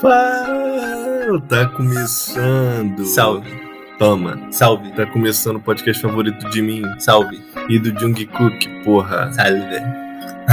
[0.00, 3.04] Fala, tá começando.
[3.06, 3.50] Salve.
[3.98, 4.38] Toma.
[4.52, 4.90] Salve.
[4.92, 7.42] Tá começando o podcast favorito de mim Salve.
[7.68, 9.32] e do Jungkook, porra.
[9.32, 9.62] Salve.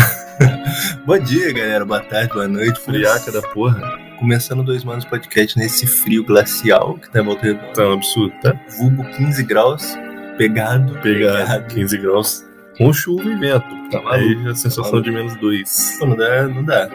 [1.05, 1.83] Bom dia, galera.
[1.85, 2.79] Boa tarde, boa noite.
[2.79, 3.81] Friaca da porra.
[4.17, 7.73] Começando dois manos podcast nesse frio glacial que tá em volta redonda.
[7.73, 8.53] Tá um absurdo, tá?
[8.79, 9.97] Vulgo 15 graus.
[10.37, 10.97] Pegado.
[11.01, 12.45] Pegar 15 graus
[12.77, 13.67] com chuva e vento.
[13.91, 14.49] Tá Aí maluco?
[14.51, 15.97] a sensação de menos 2.
[15.99, 16.89] Pô, não dá, não dá.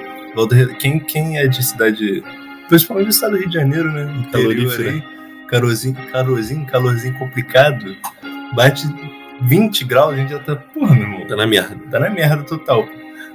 [0.79, 2.23] Quem, quem é de cidade.
[2.69, 4.03] Principalmente do estado do Rio de Janeiro, né?
[4.19, 4.91] Interior Calorífera.
[4.91, 5.03] aí,
[5.49, 7.97] Calorzinho, calorzinho, calorzinho complicado.
[8.55, 8.87] Bate
[9.43, 10.57] 20 graus, a gente já tá.
[10.57, 11.27] Porra, meu irmão.
[11.27, 11.77] Tá na merda.
[11.91, 12.87] tá na merda total.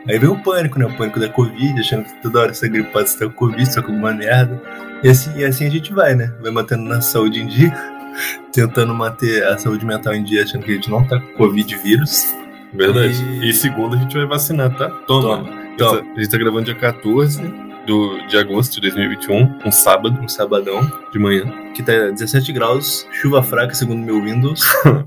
[0.07, 0.85] Aí vem o pânico, né?
[0.85, 3.81] O pânico da Covid, achando que toda hora gripado, você tá com Covid, você tá
[3.81, 4.61] com alguma merda.
[5.01, 6.31] E assim, e assim a gente vai, né?
[6.41, 7.73] Vai mantendo nossa saúde em dia,
[8.51, 11.75] tentando manter a saúde mental em dia, achando que a gente não tá com Covid
[11.77, 12.35] vírus.
[12.73, 13.15] Verdade.
[13.41, 14.89] E- E, segunda a gente vai vacinar, tá?
[15.07, 15.37] Toma.
[15.45, 15.62] Toma.
[15.81, 17.41] A gente tá gravando dia 14
[17.87, 21.43] do, de agosto de 2021, um sábado Um sabadão, de manhã.
[21.73, 24.61] que tá 17 graus, chuva fraca, segundo meu Windows.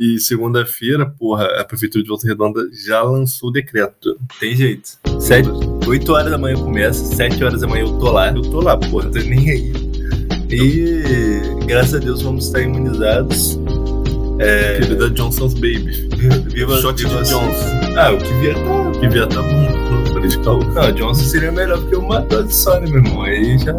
[0.00, 4.16] E segunda-feira, porra, a Prefeitura de Volta Redonda já lançou o decreto.
[4.40, 4.88] Tem jeito.
[5.20, 5.48] Sete,
[5.86, 8.28] 8 horas da manhã começa, 7 horas da manhã eu tô lá.
[8.32, 9.04] Eu tô lá, porra.
[9.04, 9.72] Não tô nem aí.
[10.50, 13.58] E graças a Deus vamos estar imunizados.
[14.40, 16.08] É, Querida Johnson's Baby.
[16.48, 17.80] viva Shot de viva- Johnson.
[17.96, 19.00] Ah, o que vier tá.
[19.00, 19.83] Que vier tá bom.
[20.24, 20.58] Radical.
[20.64, 23.22] Não, Johnson seria melhor porque uma dose só, né, meu irmão?
[23.22, 23.74] Aí já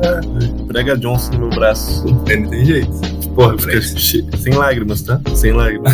[0.68, 2.04] Prega Johnson no meu braço.
[2.28, 2.92] aí não tem jeito.
[3.36, 5.20] Porra, fica sem lágrimas, tá?
[5.36, 5.94] Sem lágrimas.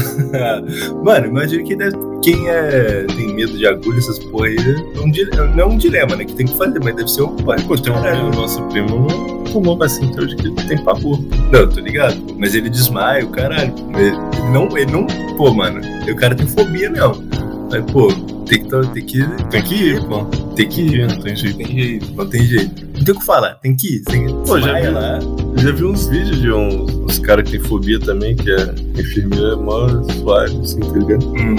[1.03, 4.55] Mano, imagina que deve- quem é, tem medo de agulha, essas porra aí,
[4.95, 6.23] é um dilema, não é um dilema, né?
[6.23, 7.59] Que tem que fazer, mas deve ser um pai.
[7.63, 11.19] Pô, tem um primo, nosso primo não tomou vacina até hoje que ele tem pavor.
[11.51, 12.15] Não, tô ligado.
[12.21, 13.73] pô, Mas ele desmaia, o caralho.
[13.95, 15.07] Ele ele não, ele não.
[15.35, 17.23] Pô, mano, o cara tem fobia mesmo.
[17.71, 18.11] Mas, pô,
[18.45, 20.27] tem que, tá- tem que, Tem que ir, pô.
[20.55, 21.07] Tem que ir.
[21.07, 21.57] Não tem jeito.
[21.57, 22.85] Tem jeito, não tem jeito.
[22.97, 24.01] Não tem o que falar, tem que ir.
[24.03, 24.87] Tem que Pô, já vi.
[24.89, 25.19] lá.
[25.55, 28.73] Eu já vi uns vídeos de uns, uns caras que tem fobia também, que é
[28.99, 29.87] enfermeira mó
[30.19, 31.27] suave, assim, tá ligado?
[31.29, 31.55] Hum,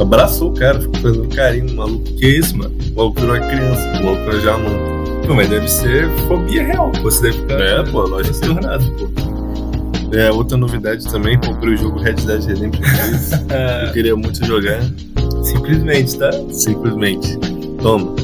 [0.00, 2.04] Abraçou o cara, ficou fazendo carinho maluco.
[2.04, 2.74] que isso, mano?
[2.92, 4.96] O maluco virou uma criança, o maluco já amando.
[5.26, 6.92] Pô, mas deve ser fobia real.
[7.02, 9.08] Você deve ficar É, pô, lógico que transtornado, pô.
[10.16, 13.32] É, outra novidade também, comprei o jogo Red Dead Redemption 2.
[13.88, 14.80] Eu queria muito jogar,
[15.42, 16.30] Simplesmente, tá?
[16.50, 17.36] simplesmente.
[17.82, 18.14] Toma.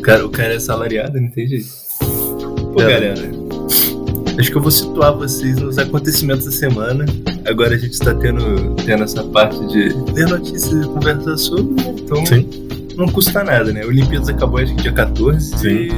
[0.00, 1.68] O cara, o cara é salariado, não tem jeito.
[2.72, 2.88] Pô, É.
[2.90, 3.20] galera,
[4.38, 7.04] acho que eu vou situar vocês nos acontecimentos da semana.
[7.44, 11.94] Agora a gente tá tendo, tendo essa parte de ler notícias e conversar sobre, né?
[12.00, 12.48] Então Sim.
[12.96, 13.84] não custa nada, né?
[13.84, 15.58] Olimpíadas acabou acho que dia 14.
[15.58, 15.68] Sim.
[15.68, 15.90] E...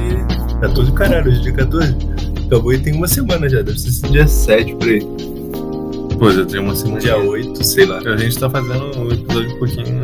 [0.59, 1.95] 14 caralho, hoje é dia 14.
[2.47, 4.99] Acabou e tem uma semana já, deve ser dia 7 por aí.
[6.19, 6.99] Pô, já tem uma semana.
[6.99, 7.99] Dia 8, sei lá.
[7.99, 10.01] A gente tá fazendo um episódio um pouquinho.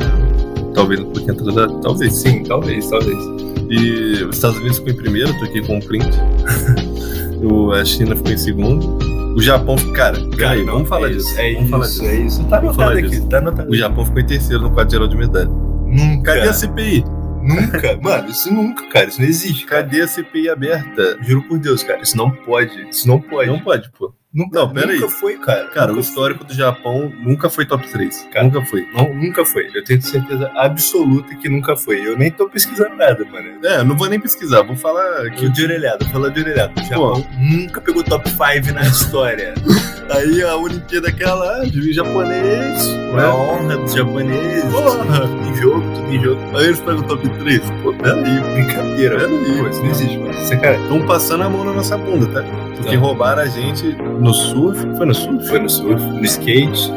[0.74, 1.82] Talvez um pouquinho atrasado.
[1.82, 2.14] Talvez.
[2.14, 3.39] Sim, talvez, talvez.
[3.70, 6.10] E os Estados Unidos ficou em primeiro, tô aqui com um print.
[7.42, 8.98] O, a China ficou em segundo.
[9.34, 11.30] O Japão, cara, peraí, não, vamos falar é disso.
[11.30, 12.04] isso, É vamos isso, falar disso.
[12.06, 12.44] é isso.
[12.44, 13.28] Tá falar anotado aqui, disso.
[13.30, 13.70] tá anotado.
[13.72, 15.46] O Japão ficou em terceiro no quadro geral de medalha.
[15.86, 16.34] Nunca.
[16.34, 17.06] Cadê a CPI?
[17.42, 17.98] Nunca.
[18.04, 19.08] Mano, isso nunca, cara.
[19.08, 19.84] Isso não existe, cara.
[19.84, 21.18] Cadê a CPI aberta?
[21.22, 22.02] Juro por Deus, cara.
[22.02, 22.90] Isso não pode.
[22.90, 23.50] Isso não pode.
[23.50, 24.14] Não pode, pô.
[24.34, 25.12] Nunca, não, pera nunca aí.
[25.12, 25.68] foi, cara.
[25.68, 28.28] Cara, o histórico do Japão nunca foi top 3.
[28.32, 28.84] Cara, nunca foi.
[28.84, 28.94] foi.
[28.94, 29.70] Não, nunca foi.
[29.74, 32.06] Eu tenho certeza absoluta que nunca foi.
[32.06, 33.66] Eu nem tô pesquisando nada, mano.
[33.66, 35.50] É, não vou nem pesquisar, vou falar Aqui aqui.
[35.50, 36.74] de orelhada, fala de orelhada.
[36.80, 39.54] O Japão nunca pegou top 5 na história.
[40.10, 42.88] Aí a Olimpíada aquela, de japonês.
[43.12, 43.28] Uma né?
[43.28, 44.72] honra dos japoneses.
[44.72, 45.26] Porra!
[45.48, 46.58] Em jogo, tudo em jogo.
[46.58, 47.62] Aí eles pegam o top 3.
[47.84, 48.40] Pô, peraí.
[48.54, 49.20] Brincadeira.
[49.20, 49.58] Peraí.
[49.60, 50.34] Pô, isso não existe, mano.
[50.34, 50.78] É cara.
[50.78, 52.69] Estão passando a mão na nossa bunda, tá?
[52.78, 53.02] Porque Tá.
[53.02, 53.84] roubaram a gente
[54.20, 54.80] no surf.
[54.98, 55.48] Foi no surf?
[55.48, 56.92] Foi no surf, no skate.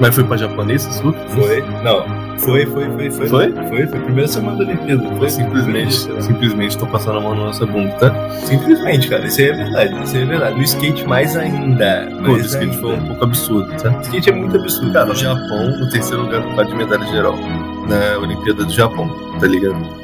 [0.00, 1.16] Mas foi pra japonês esse surf?
[1.28, 1.60] Foi.
[1.82, 2.22] Não.
[2.38, 3.28] Foi, foi, foi, foi.
[3.28, 3.52] Foi?
[3.52, 5.14] Foi, foi a primeira semana da Olimpíada.
[5.16, 8.30] Foi simplesmente, simplesmente estão passando a mão na nossa bunda, tá?
[8.30, 9.26] Simplesmente, cara.
[9.26, 10.02] Isso aí é verdade.
[10.02, 10.56] Isso aí é verdade.
[10.56, 12.08] No skate mais ainda.
[12.24, 12.78] Pô, o skate ainda.
[12.78, 13.90] foi um pouco absurdo, tá?
[14.02, 14.92] skate é muito absurdo.
[14.92, 17.38] Cara, o Japão no terceiro lugar no quadro de medalha geral.
[17.88, 19.08] Na Olimpíada do Japão,
[19.40, 20.02] tá ligado?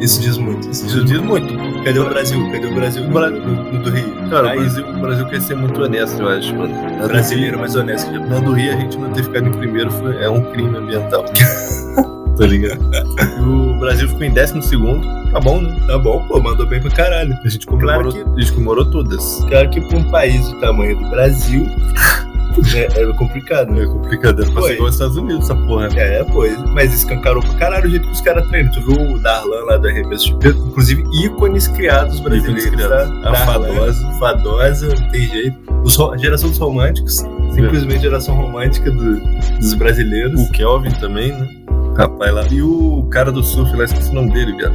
[0.00, 0.68] Isso diz muito.
[0.70, 1.54] Isso Isso diz muito.
[1.84, 2.50] Cadê o Brasil?
[2.50, 4.14] Cadê o Brasil no, no, no do Rio?
[4.30, 6.74] Cara, o Aí, Brasil, o Brasil quer ser muito honesto, eu acho, mano.
[6.74, 8.26] Na do brasileiro mais honesto que Rio-.
[8.26, 11.24] Na do Rio, a gente não ter ficado em primeiro foi, é um crime ambiental.
[12.36, 12.80] tá ligado?
[13.40, 15.06] O Brasil ficou em décimo segundo.
[15.32, 15.76] Tá bom, né?
[15.86, 17.36] Tá bom, pô, mandou bem pra caralho.
[17.44, 19.44] A gente comemorou, Claro a gente comemorou todas.
[19.48, 21.66] Claro que pra um país do tamanho do Brasil
[22.74, 23.82] é, é complicado, né?
[23.82, 24.68] É complicado, era pra Foi.
[24.70, 25.88] ser igual aos Estados Unidos, essa porra.
[25.96, 28.72] É, pô, mas escancarou pra caralho o jeito que os caras treinam.
[28.72, 30.66] Tu viu o Darlan lá do arremesso de peso?
[30.68, 32.64] Inclusive, ícones criados brasileiros.
[32.64, 33.22] Ícones criados.
[33.22, 33.28] Tá?
[33.28, 34.10] A Darlan, Fadosa.
[34.18, 35.58] Fadosa, não tem jeito.
[35.84, 37.24] Os, geração dos românticos.
[37.54, 39.20] Simplesmente geração romântica do-
[39.58, 40.40] dos brasileiros.
[40.40, 41.48] O Kelvin também, né?
[41.96, 42.46] Rapaz lá.
[42.50, 44.74] E o cara do surf lá, esqueci o nome dele, viado.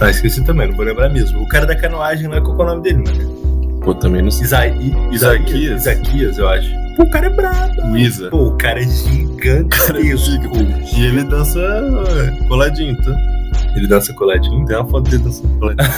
[0.00, 1.40] Ah, esqueci também, não vou lembrar mesmo.
[1.42, 3.80] O cara da canoagem lá, qual é o nome dele, mano?
[3.82, 4.46] Pô, também não sei.
[4.46, 5.80] Isaí, Isaquias.
[5.82, 6.70] Isaquias, eu acho.
[6.96, 7.96] Pô, o cara é brabo.
[7.96, 8.30] Isa.
[8.30, 9.96] Pô, o cara é gigantesco.
[10.96, 11.60] E ele dança
[12.48, 13.16] coladinho, tá?
[13.76, 14.64] Ele dança coladinho.
[14.66, 15.90] Tem uma foto dele dançando coladinho.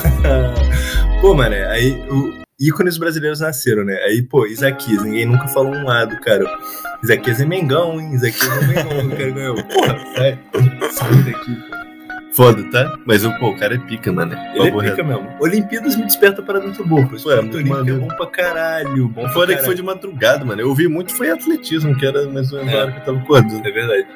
[1.20, 3.94] pô, mano, aí o, ícones brasileiros nasceram, né?
[4.05, 6.44] Aí, pô, Isaquias, ninguém nunca falou um lado, cara.
[7.02, 8.14] Isaquias é Mengão, hein?
[8.14, 9.56] Isaquias é Mengão, cara ganhou.
[9.64, 10.38] Porra, sai,
[10.93, 11.84] sai daqui.
[12.35, 12.99] Foda, tá?
[13.07, 14.35] Mas pô, o cara é pica, mano.
[14.55, 15.29] Ele é pica mesmo.
[15.41, 17.13] Olimpíadas me desperta para muito bom, pô.
[17.13, 19.09] Ué, Espírito muito olímpico é bom pra caralho.
[19.09, 19.65] Bom pra que caralho.
[19.65, 20.61] foi de madrugada, mano.
[20.61, 22.77] Eu ouvi muito foi atletismo, que era mais ou menos É.
[22.77, 23.69] a hora que eu tava acordando.
[23.69, 24.07] É verdade.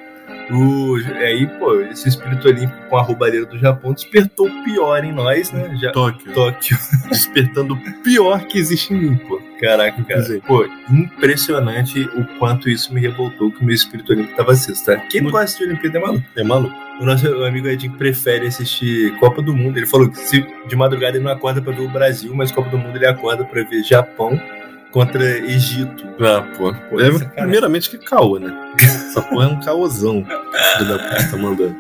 [0.51, 5.13] O, aí, pô, esse espírito olímpico com a roubalheira do Japão despertou o pior em
[5.13, 5.77] nós, né?
[5.81, 6.33] Já, Tóquio.
[6.33, 6.77] Tóquio.
[7.11, 9.41] Despertando o pior que existe em mim, pô.
[9.61, 10.21] Caraca, cara.
[10.21, 10.41] Dizer.
[10.43, 14.97] Pô, impressionante o quanto isso me revoltou que o meu espírito olímpico tava aceso, tá?
[14.97, 16.25] Quem não gosta de Olimpíada é maluco.
[16.37, 16.75] É maluco.
[17.01, 19.77] O nosso amigo Edinho prefere assistir Copa do Mundo.
[19.77, 22.71] Ele falou que se de madrugada ele não acorda pra ver o Brasil, mas Copa
[22.71, 24.41] do Mundo ele acorda pra ver Japão
[24.99, 26.05] contra Egito.
[26.21, 26.75] Ah, pô.
[26.91, 28.53] Pô, é, primeiramente que caô, né?
[28.83, 30.25] Essa porra é um caôzão.
[30.25, 31.77] que o filho da puta tá mandando.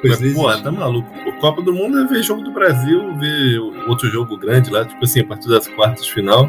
[0.00, 1.08] Pois Mas, pô, tá maluco.
[1.24, 1.32] pô.
[1.40, 3.58] Copa do Mundo é ver jogo do Brasil, ver
[3.88, 6.48] outro jogo grande lá, tipo assim, a partir das quartas de final.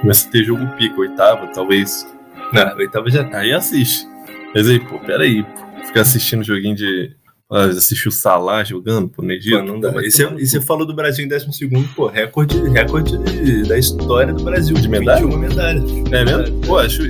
[0.00, 2.06] Começa a ter jogo pica, oitava, talvez.
[2.52, 3.38] Não, oitava já tá.
[3.38, 4.06] Aí assiste.
[4.54, 5.86] Mas aí, pô, peraí, pô.
[5.86, 7.16] Ficar assistindo joguinho de.
[7.50, 9.62] Assistir o Salah jogando, pô, no Egito.
[9.62, 9.90] Não dá.
[10.02, 10.66] E você, e você cu.
[10.66, 14.74] falou do Brasil em 12 segundo, pô, recorde, recorde de- da história do Brasil.
[14.76, 15.22] De medalha?
[15.24, 15.84] 21 medalhas.
[16.12, 16.60] É mesmo?
[16.66, 17.02] Pô, acho.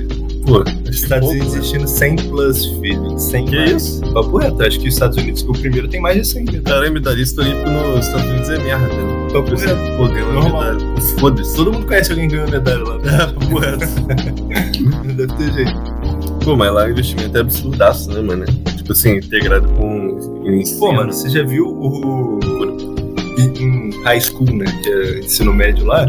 [0.47, 1.59] Pô, acho Estados Unidos né?
[1.59, 3.19] assistindo 100 plus, filho.
[3.19, 3.71] 100 Que mais.
[3.83, 4.13] isso?
[4.13, 6.63] Papo reto, acho que os Estados Unidos, o primeiro, tem mais de 100 medalhas.
[6.79, 9.27] Cara, medalhista olímpico nos Estados Unidos é merda, né?
[9.33, 9.97] Papo reto.
[9.97, 10.79] Pô, ganhou medalha.
[11.19, 11.55] Foda-se.
[11.55, 12.95] Todo mundo conhece alguém que ganhou medalha lá.
[12.95, 13.85] É, papo reto.
[15.05, 15.98] Não deve ter jeito.
[16.43, 18.45] Pô, mas lá o investimento é absurdaço, né, mano?
[18.77, 20.17] Tipo assim, integrado com.
[20.79, 22.39] Pô, mano, você já viu o.
[23.37, 24.65] Em high school, né?
[24.83, 26.05] Que é ensino médio lá?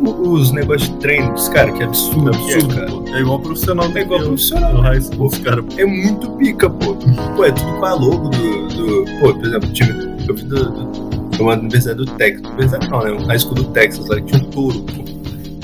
[0.00, 2.30] o- Os negócios de treino dos caras, que é absurdo.
[2.30, 3.16] É que é, absurdo, cara.
[3.16, 3.86] É igual profissional.
[3.96, 4.74] É igual profissional.
[4.74, 5.64] No high school, os caras.
[5.78, 6.94] É muito pica, pô.
[7.36, 8.68] Pô, é tudo com a logo do.
[8.68, 9.92] do- pô, por exemplo, o time.
[10.28, 10.70] Eu vi do.
[10.70, 12.44] do uma universidade do Texas.
[12.46, 13.12] Universidade não, né?
[13.12, 15.03] Um high school do Texas lá que tinha um touro, pô.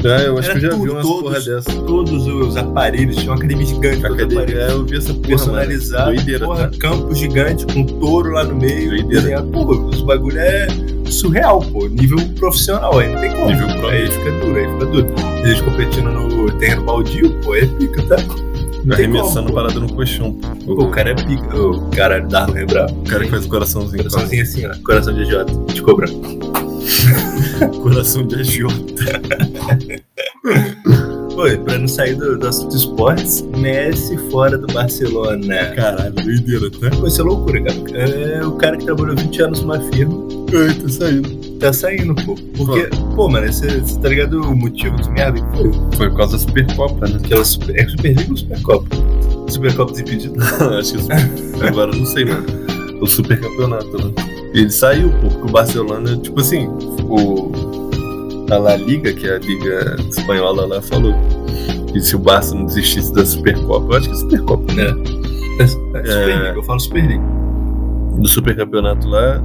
[0.05, 1.23] Ah, eu acho Era que eu já vi tudo, umas todos.
[1.23, 1.83] porra dessa.
[1.83, 4.07] Todos os aparelhos, tinha uma academia gigante.
[4.07, 6.17] Academia, é, eu vi essa porra, personalizado, mano.
[6.17, 6.79] Doideira, porra, tá?
[6.79, 9.09] campo gigante com touro lá no meio, Doideira.
[9.09, 10.67] desenhado, pô, os bagulho é
[11.11, 13.47] surreal, pô, nível profissional, aí não tem como.
[13.51, 13.89] Nível pro.
[13.89, 15.15] Aí fica duro, aí fica duro.
[15.45, 18.17] Eles competindo no terreno baldio, pô, é pica, tá?
[18.83, 20.33] Não Arremessando como, parada no colchão.
[20.65, 21.61] Pô, o cara é pica.
[21.61, 22.21] O cara é
[22.65, 22.99] brabo.
[23.01, 23.99] O cara que faz o coraçãozinho.
[24.05, 24.71] Coraçãozinho assim, ó.
[24.83, 25.53] Coração de idiota.
[25.71, 26.09] De cobra.
[27.83, 29.05] Coração de agiota.
[31.47, 35.73] E pra não sair do, do assunto esportes, Messi fora do Barcelona.
[35.75, 36.89] Caralho, doideira, tá?
[37.07, 37.99] Isso é loucura, cara.
[37.99, 40.15] É o cara que trabalhou 20 anos numa firma
[40.53, 41.31] Ai, tá saindo.
[41.59, 42.35] tá saindo, pô.
[42.57, 43.69] Porque, pô, mano, você
[44.03, 45.73] tá ligado o motivo que merda que foi?
[45.97, 47.19] Foi por causa da Supercopa, né?
[47.25, 48.97] Aquela super, é Superliga ou Supercopa?
[49.49, 50.45] Supercopa desimpedida.
[50.79, 52.45] Acho que o Super- agora eu não sei, mano.
[53.01, 54.13] O super campeonato, né?
[54.53, 56.69] Ele saiu, porque o Barcelona, tipo assim,
[57.05, 57.51] o.
[58.51, 61.15] A La Liga, que é a Liga Espanhola lá, falou
[61.93, 64.87] que se o Barça não desistisse da Supercopa, eu acho que é Supercopa, né?
[65.61, 67.23] É, é Superliga, eu falo Superliga.
[68.19, 69.43] Do super campeonato lá,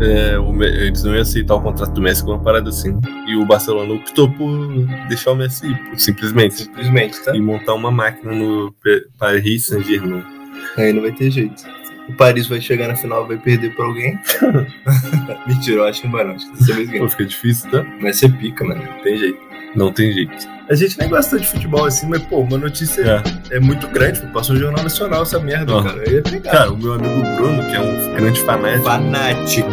[0.00, 2.98] é, o eles não iam aceitar o contrato do Messi com uma parada assim.
[3.28, 4.68] E o Barcelona optou por
[5.08, 6.56] deixar o Messi ir, simplesmente.
[6.56, 7.34] Simplesmente, tá?
[7.34, 8.74] E montar uma máquina no
[9.18, 10.24] Paris Saint-Germain.
[10.76, 11.62] Aí não vai ter jeito.
[12.08, 14.18] O Paris vai chegar na final vai perder pra alguém.
[15.46, 16.34] Mentira, eu acho que não vai não.
[16.34, 17.02] Acho que dessa vez ganha.
[17.02, 17.84] Pô, fica difícil, tá?
[18.00, 18.82] Vai ser pica, mano.
[18.82, 19.38] Não tem jeito.
[19.74, 20.48] Não tem jeito.
[20.70, 23.56] A gente nem gosta de futebol assim, mas, pô, uma notícia É.
[23.56, 24.20] é, muito grande.
[24.20, 24.26] Pô.
[24.28, 25.82] Passou no Jornal Nacional essa merda, Aham.
[25.84, 26.02] cara.
[26.06, 26.50] Aí é pegar.
[26.50, 29.68] Cara, o meu amigo Bruno, que é um grande fanático, fanático.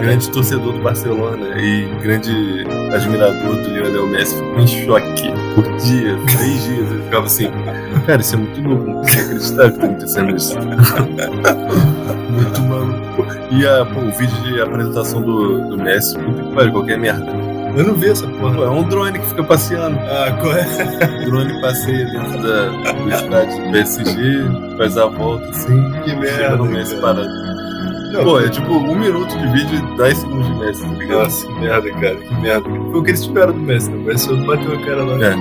[0.00, 6.20] grande torcedor do Barcelona e grande admirador do Lionel Messi, ficou em choque por dias,
[6.36, 6.90] três dias.
[6.92, 7.48] Ele ficava assim,
[8.06, 10.56] cara, isso é muito louco, não consigo acreditar que tá acontecendo isso.
[12.30, 13.26] muito maluco.
[13.50, 17.32] E a, pô, o vídeo de apresentação do, do Messi, puta que pariu, qualquer merda.
[17.76, 18.66] Eu não vi essa Pô, porra.
[18.66, 19.98] é um drone que fica passeando.
[20.08, 20.64] Ah, qual é?
[21.22, 26.20] O drone passeia dentro da, do estádio do PSG, faz a volta assim, Que chega
[26.20, 26.56] merda.
[26.56, 27.14] no Messi cara.
[27.14, 27.28] parado.
[28.12, 31.18] Não, Pô, é tipo um minuto de vídeo e 10 segundos de Messi, tá ligado?
[31.24, 32.14] Nossa, que merda, cara.
[32.16, 32.70] Que merda.
[32.70, 33.96] Foi o que eles tiveram do Messi, né?
[33.96, 35.26] O Messi bateu a cara lá.
[35.26, 35.34] É.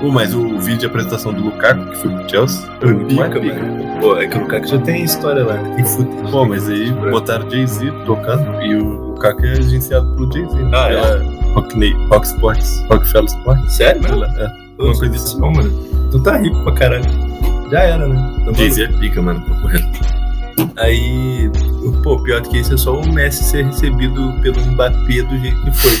[0.00, 3.40] Pô, mas o vídeo de apresentação do Lukaku, que foi pro Chelsea, foi muito Pica,
[3.40, 3.62] pica.
[3.62, 4.00] mano.
[4.00, 5.74] Pô, é que o Lukaku já tem história lá, né?
[5.76, 6.30] Tem footage.
[6.32, 10.56] Pô, mas aí botaram Jay-Z tocando e o Lukaku é agenciado pelo Jay-Z.
[10.56, 10.70] né?
[10.72, 10.94] Ah, é?
[10.94, 13.76] Pela Rock, Sports, Rockefeller Sports.
[13.76, 14.24] Sério, mano?
[14.24, 14.52] é.
[14.78, 15.38] Uma coisa assim.
[15.40, 15.70] não, mano.
[16.10, 17.04] Tu tá rico pra caralho.
[17.70, 18.42] Já era, né?
[18.46, 20.20] Tá Jay-Z é pica, mano, reto.
[20.78, 21.50] Aí,
[22.02, 25.60] pô, pior do que isso é só o Messi ser recebido pelo Mbappé do jeito
[25.62, 25.92] que foi.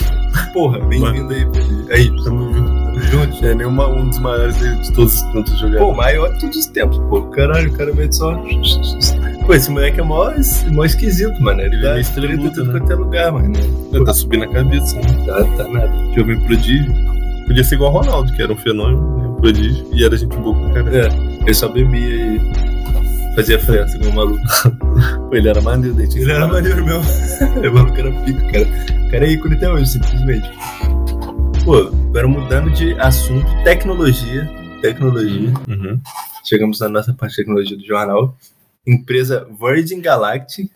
[0.52, 1.86] Porra, bem-vindo aí, Pedro.
[1.92, 2.69] Aí, tamo junto,
[3.00, 3.46] tamo junto.
[3.46, 5.96] É nem uma, um dos maiores de todos os tantos Pô, jogadores.
[5.96, 7.22] maior de todos os tempos, pô.
[7.30, 8.34] Caralho, o cara mete só.
[9.46, 10.30] Pô, esse moleque é mó,
[10.72, 11.60] mó esquisito, mano.
[11.60, 12.78] Ele Ele dá estrela em tudo né?
[12.78, 13.52] quanto é lugar, mano.
[13.92, 15.26] Ele tá subindo a cabeça, né?
[15.26, 15.92] Tá, tá nada.
[16.14, 16.94] Jovem prodígio.
[17.46, 19.28] Podia ser igual o Ronaldo, que era um fenômeno, né?
[19.28, 20.96] um prodígio, e era gente boa pra caralho.
[20.96, 22.40] É, ele só bebia e
[23.34, 24.44] fazia festa igual um maluco.
[25.28, 27.02] Pô, ele era maneiro, tinha Ele era maneiro mesmo.
[27.80, 28.68] O cara pica, cara.
[29.06, 30.48] O cara é ícone até hoje, simplesmente.
[31.64, 31.76] Pô,
[32.08, 34.48] agora mudando de assunto, tecnologia.
[34.80, 35.52] Tecnologia.
[35.68, 36.00] Uhum.
[36.44, 38.36] Chegamos na nossa parte de tecnologia do jornal.
[38.86, 40.70] Empresa Virgin Galactic,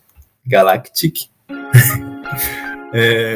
[0.45, 1.27] Galactic
[2.93, 3.35] é,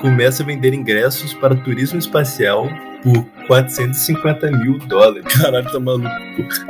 [0.00, 2.68] começa a vender ingressos para turismo espacial
[3.02, 5.24] por 450 mil dólares.
[5.32, 6.10] Caralho, tá maluco.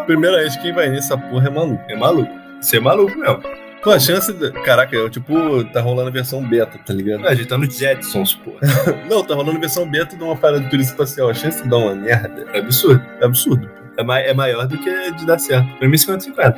[0.07, 1.85] Primeira vez, quem vai nessa porra é maluco.
[1.89, 2.33] É maluco.
[2.61, 3.64] Isso é maluco mesmo.
[3.85, 4.33] Pô, a chance.
[4.33, 4.51] De...
[4.65, 7.27] Caraca, é tipo, tá rolando a versão beta, tá ligado?
[7.29, 8.53] A gente tá no Jetsons, pô.
[9.09, 11.29] Não, tá rolando a versão beta de uma parada de turismo espacial.
[11.29, 13.05] A chance de dar uma merda É absurdo.
[13.21, 13.71] é absurdo.
[13.97, 15.69] É, mai- é maior do que de dar certo.
[15.79, 16.57] Pra mim, 50-50.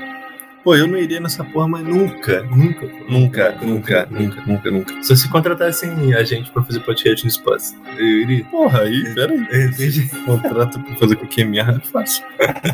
[0.67, 2.43] Pô, eu não iria nessa porra, mas nunca.
[2.43, 2.89] Nunca.
[3.09, 5.05] Nunca, nunca, nunca, nunca, nunca.
[5.05, 7.77] Só se contratassem a gente pra fazer podcast no espaço.
[7.97, 8.45] Eu iria.
[8.47, 9.47] Porra, aí, pera aí.
[9.53, 10.09] É, entendi.
[10.27, 12.25] Contrato pra fazer qualquer merda, é fácil.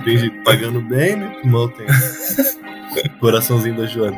[0.07, 1.37] Tem jeito, pagando bem, né?
[1.45, 1.87] Mal tem.
[3.21, 4.17] Coraçãozinho da Jota.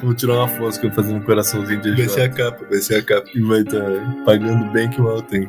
[0.00, 2.78] Vou tirar uma foto que eu fazendo um coraçãozinho de Vai ser a capa, vai
[2.78, 3.28] ser a capa.
[3.34, 3.82] E vai estar
[4.24, 5.48] pagando bem que mal tem.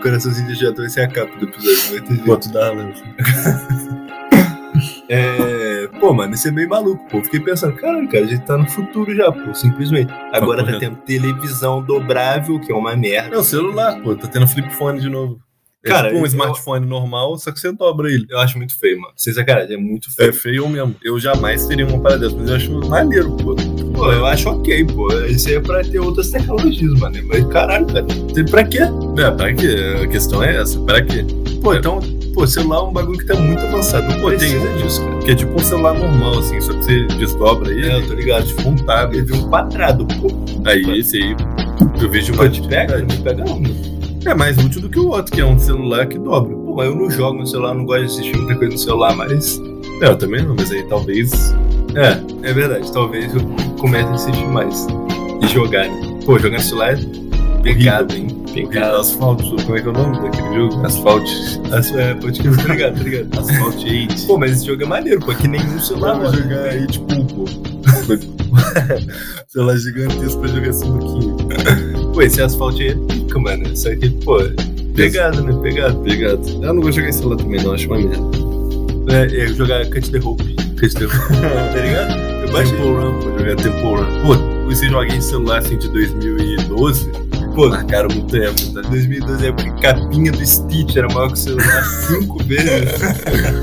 [0.00, 2.24] Coraçãozinho de Jota vai ser a capa do episódio, vai ter.
[2.24, 2.92] Foto da Alan.
[5.12, 5.49] É,
[6.10, 7.22] pô, mano, isso é meio maluco, pô.
[7.22, 10.12] Fiquei pensando, caralho, cara, a gente tá no futuro já, pô, simplesmente.
[10.32, 13.36] Agora tá tendo televisão dobrável, que é uma merda.
[13.36, 14.16] É o celular, pô.
[14.16, 15.38] Tá tendo flip phone de novo.
[15.84, 18.26] É Cara, tipo um eu- smartphone normal, só que você dobra ele.
[18.28, 19.14] Eu acho muito feio, mano.
[19.16, 20.34] Sem sacanagem, é muito É feio.
[20.34, 20.94] feio mesmo.
[21.02, 23.54] Eu jamais teria uma parada dessa, mas eu acho maneiro, pô.
[24.00, 25.12] Pô, eu acho ok, pô.
[25.26, 27.18] Isso aí é pra ter outras tecnologias, mano.
[27.26, 28.06] Mas caralho, cara.
[28.34, 28.78] Tem pra quê?
[28.78, 29.76] É, pra quê?
[30.02, 31.26] A questão é essa, pra quê?
[31.60, 32.00] Pô, então,
[32.32, 34.08] pô, celular é um bagulho que tá muito avançado.
[34.08, 35.18] Não Pô, tem precisa disso, cara.
[35.18, 37.90] Que é tipo um celular normal, assim, só que você desdobra ele.
[37.90, 38.46] É, eu tô ligado.
[38.46, 39.18] Tipo um tablet.
[39.18, 40.28] Ele vem um quadrado, pô.
[40.64, 41.36] Aí esse aí
[42.00, 42.98] eu vejo Pô, mais te pega?
[43.00, 43.68] Não te pega, mano.
[44.24, 46.56] É mais útil do que o outro, que é um celular que dobra.
[46.56, 49.14] Pô, mas eu não jogo no celular, não gosto de assistir muita coisa no celular,
[49.14, 49.60] mas.
[50.00, 51.54] É, eu também não, mas aí talvez.
[51.94, 52.90] É, é verdade.
[52.92, 53.40] Talvez eu
[53.78, 54.86] comece a assistir mais.
[55.42, 55.88] E jogar?
[56.24, 58.28] Pô, jogar no celular é pecado, hein?
[58.52, 58.96] Pecado.
[58.96, 60.86] Asfalto, como é que é o nome daquele jogo?
[60.86, 61.30] Asfalto.
[61.72, 63.38] As- É, pode que ligado, tá ligado?
[63.38, 64.26] Asfalto 8.
[64.26, 65.34] Pô, mas esse jogo é maneiro, pô.
[65.34, 66.14] Que nenhum celular.
[66.18, 67.44] Vamos jogar aí, tipo, pô.
[69.48, 71.34] celular gigantesco pra jogar sinuquinha.
[72.12, 73.76] Pô, esse asfalto aí é pica, mano.
[73.76, 74.38] Só que, pô,
[74.94, 75.52] pegado, né?
[75.62, 75.98] Pegado.
[75.98, 76.48] Obrigado.
[76.62, 78.16] Eu não vou jogar em celular também, não, acho uma merda.
[79.08, 80.56] É, é jogar Cut the Hope.
[80.86, 81.06] Hope.
[81.72, 82.18] tá ligado?
[82.46, 82.76] Eu baixei.
[82.76, 84.22] Temple Run, vou jogar Temple Run.
[84.22, 87.10] Pô, esses joguinhos de celular assim de 2012,
[87.54, 88.80] Pô, marcaram muito tempo, tá?
[88.88, 93.02] 2012 é época que capinha do Stitch era maior que o celular cinco vezes.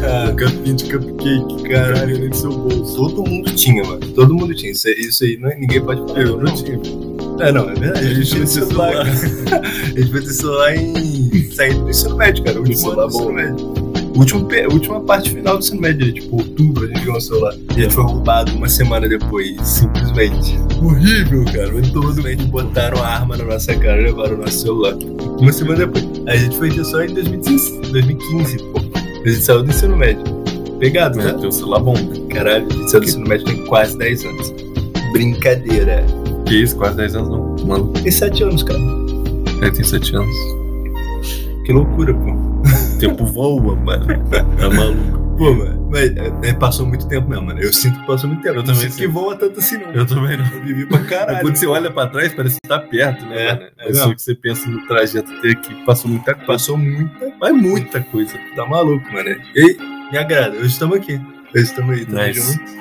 [0.05, 2.95] Ah, capinha de cupcake, caralho, nem do seu bolso.
[2.95, 3.99] Todo mundo tinha, mano.
[4.13, 4.73] Todo mundo tinha.
[4.73, 6.19] Isso, aí- isso aí não é- ninguém pode falar.
[6.21, 6.77] Eu não tinha.
[7.39, 8.05] É, não, é verdade.
[8.07, 8.91] A gente não tinha celular.
[8.93, 9.09] cara.
[9.63, 11.51] A gente foi ter celular em.
[11.51, 12.57] saindo do ensino médio, cara.
[12.57, 13.33] O último Celular ano do ensino bom.
[13.33, 13.86] médio.
[14.17, 17.53] Último, última parte final do ensino médio, tipo, outubro, a gente ganhou um celular.
[17.75, 20.57] E gente foi roubado uma semana depois, simplesmente.
[20.81, 21.83] Horrível, cara.
[21.83, 24.95] Simplesmente botaram a arma na nossa cara e levaram o nosso celular.
[25.39, 26.03] Uma semana depois.
[26.25, 28.79] A gente foi só em 2016, 2015, pô.
[29.23, 30.23] A gente saiu do ensino médio.
[30.79, 31.33] Pegado, né?
[31.33, 31.93] tem um celular bom.
[32.29, 34.53] Caralho, a gente saiu do ensino médio tem quase 10 anos.
[35.11, 36.03] Brincadeira.
[36.47, 37.67] Que isso, quase 10 anos não.
[37.67, 38.79] Mano, Tem 7 anos, cara.
[39.61, 40.35] é, tem 7 anos.
[41.65, 42.36] Que loucura, pô.
[42.97, 44.05] O tempo voa, mano.
[44.59, 45.27] É maluco.
[45.37, 46.11] Pô, mano, mas
[46.41, 47.59] é, passou muito tempo mesmo, mano.
[47.61, 48.55] Eu sinto que passou muito tempo.
[48.55, 49.11] Eu não também sinto que sinto.
[49.13, 49.91] voa tanto assim, não.
[49.91, 50.45] Eu também não.
[50.45, 51.41] Eu vivi pra caralho.
[51.41, 53.65] Quando você olha pra trás, parece que tá perto, né, É, mano?
[53.77, 56.47] é Mas só que você pensa no trajeto até aqui, passou muita coisa.
[56.47, 58.33] Passou muita, Mas muita coisa.
[58.55, 59.29] tá maluco, mano.
[59.55, 59.77] E
[60.11, 61.21] me agrada, hoje estamos aqui.
[61.53, 62.39] Hoje estamos aí, estamos Nice.
[62.53, 62.73] juntos.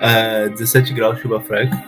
[0.00, 1.82] Ah, 17 graus, chuva fraca.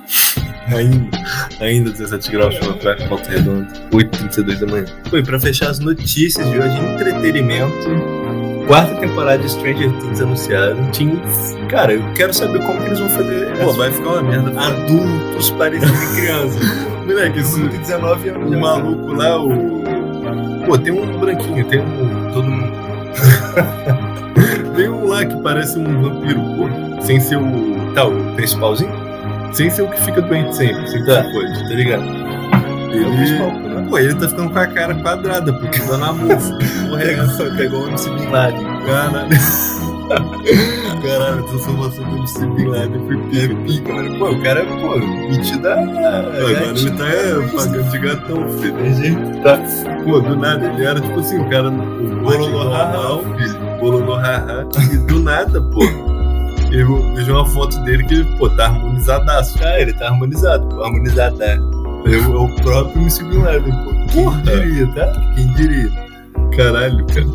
[0.75, 1.19] Ainda,
[1.61, 3.67] ainda 17 graus, chuva fraca, volta redonda.
[3.93, 4.85] 8h32 da manhã.
[5.09, 8.19] Foi pra fechar as notícias de hoje, entretenimento.
[8.67, 10.77] Quarta temporada de Stranger Things anunciada.
[10.93, 11.57] Teens.
[11.71, 14.61] Cara, eu quero saber como que eles vão fazer Pô, vai ficar uma merda.
[14.61, 16.89] adultos parecendo crianças.
[17.07, 18.53] Moleque, Tem 19 anos.
[18.55, 19.83] o maluco lá, o.
[20.67, 22.31] Pô, tem um branquinho, tem um.
[22.33, 22.73] Todo mundo.
[24.77, 27.03] Tem um lá que parece um vampiro, pô.
[27.03, 27.93] Sem ser o.
[27.95, 28.93] Tá, o principalzinho?
[29.53, 31.23] Sem ser o que fica doente sempre, sem Tá.
[31.25, 31.69] pode.
[31.69, 32.05] Tá ligado?
[32.93, 33.89] Ele.
[33.89, 36.59] Pô, ele tá ficando com a cara quadrada, porque tá na música.
[36.89, 37.15] Porra, é?
[37.15, 38.67] Pegou, pegou o MC Bin Laden.
[38.87, 39.29] Caralho.
[41.03, 44.19] Caralho, a transformação do MC Bin Laden foi É pica, mano.
[44.19, 45.75] Pô, o cara, pô, metido a.
[45.75, 48.95] Agora ele tá é, pagando de gatão, filho.
[48.95, 49.59] Gente tá.
[50.05, 51.69] Pô, do nada, ele era tipo assim, o cara.
[51.69, 53.59] O Bololô normal, filho.
[53.81, 54.67] Bololô haha.
[54.93, 56.18] E do nada, pô.
[56.79, 59.59] Eu vejo uma foto dele que, pô, tá harmonizadaço.
[59.63, 61.55] Ah, ele tá harmonizado, pô, harmonizado, é.
[61.55, 61.59] É
[62.29, 63.91] o, é o próprio MC Bin Laden, pô.
[64.13, 64.43] Quem Porra.
[64.43, 65.33] diria, tá?
[65.35, 65.91] Quem diria?
[66.57, 67.27] Caralho, cara.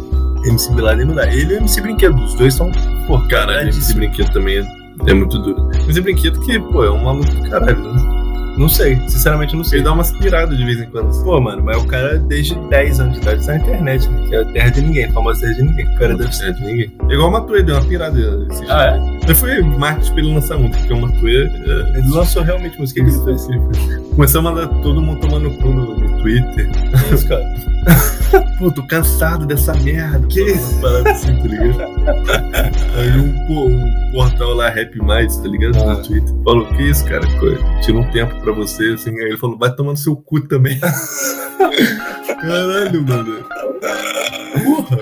[0.45, 1.27] MC Bin Laden não dá.
[1.27, 2.71] Ele e o MC Brinquedo, os dois são,
[3.07, 3.93] pô, Caralho, caradíssimos.
[3.93, 5.69] brinquedo também é, é muito duro.
[5.89, 8.22] Esse brinquedo que, pô, é um maluco do caralho, né?
[8.57, 9.79] Não sei, sinceramente não sei.
[9.79, 11.09] Ele dá umas piradas de vez em quando.
[11.09, 11.23] assim.
[11.23, 14.27] Pô, mano, mas o cara desde 10 anos de idade tá na internet, né?
[14.27, 15.85] Que é a terra de ninguém, a famosa terra de ninguém.
[15.85, 16.49] O cara deve ser.
[16.49, 16.91] É, de ninguém.
[17.09, 18.19] É igual o Matuê, deu uma pirada
[18.69, 19.19] Ah, é?
[19.27, 21.45] Mas foi marketing pra ele lançar muito, porque o Matuê.
[21.45, 21.97] É...
[21.97, 23.03] Ele lançou realmente música.
[23.03, 23.47] Que ele fez?
[24.15, 26.69] Começou a mandar todo mundo tomando cu no, no Twitter.
[26.69, 27.43] Que isso, cara?
[28.59, 30.25] Pô, tô cansado dessa merda.
[30.27, 30.71] Que isso?
[30.71, 31.93] umas paradas assim, tá ligado?
[32.95, 35.77] Aí um, um portal lá, Rap Mais, tá ligado?
[35.81, 35.93] Ah.
[35.95, 36.35] No Twitter.
[36.43, 37.25] Falou, que isso, cara?
[37.81, 39.11] Tira um tempo pra você, assim.
[39.11, 40.79] Aí ele falou, vai tomando seu cu também.
[42.41, 43.45] Caralho, mano.
[44.63, 44.97] Porra.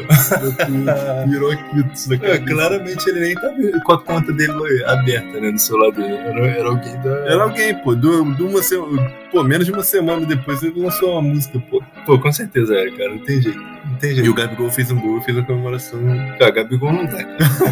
[1.28, 3.52] Virou aqui isso É, claramente ele nem tá
[3.84, 5.52] com a conta dele aberta, né?
[5.52, 6.14] No celular dele.
[6.14, 7.10] Era, era alguém da.
[7.10, 8.76] Era alguém, pô, do, do uma se...
[9.32, 11.84] pô, menos de uma semana depois ele lançou uma música, pô.
[12.06, 13.10] Pô, com certeza é, cara.
[13.10, 13.71] Não tem jeito.
[13.86, 16.00] Não tem E o Gabigol fez um gol e fez a comemoração
[16.40, 17.18] Cara, Gabigol não dá.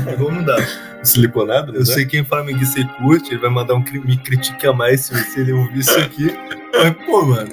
[0.05, 0.57] Gabigol não dá.
[1.03, 1.77] siliconada, né?
[1.79, 5.01] Eu sei quem flamenguista e curte, ele vai mandar um cri- me critique a mais
[5.05, 6.37] se, se ele ouvir isso aqui.
[6.73, 7.49] Mas, pô, mano,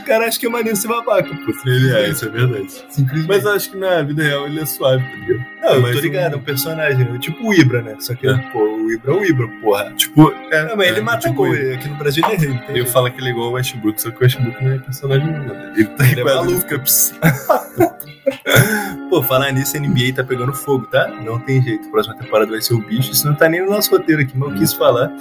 [0.00, 1.52] o cara acha que é maneiro ser babaca, pô.
[1.70, 2.72] Ele é, isso é verdade.
[2.88, 3.28] Simplesmente.
[3.28, 5.44] Mas eu acho que na vida real ele é suave, tá ligado?
[5.62, 7.06] não, eu mas tô um- ligado, é um personagem.
[7.14, 7.96] é Tipo o Ibra, né?
[7.98, 8.34] Só que, É.
[8.50, 9.92] pô, o Ibra é o Ibra, porra.
[9.94, 11.54] Tipo, é, Não, mas ele é, mata tipo, gol.
[11.54, 12.48] ele- ele- Aqui no Brasil ele é rei.
[12.48, 14.72] não tem Eu falo que ele é igual o Westbrook, só que o Westbrook não
[14.72, 15.72] é personagem nenhum, né?
[15.76, 16.78] Ele tá Ele é maluco.
[16.80, 17.95] psicopata.
[19.10, 21.08] Pô, falar nisso, a NBA tá pegando fogo, tá?
[21.24, 21.88] Não tem jeito.
[21.90, 23.12] Próxima temporada vai ser o bicho.
[23.12, 25.12] Isso não tá nem no nosso roteiro aqui, mas eu quis falar.